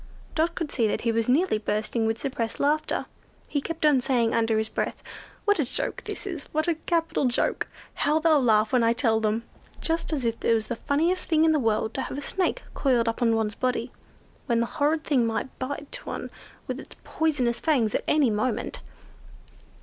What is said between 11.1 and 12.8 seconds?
thing in the world to have a Snake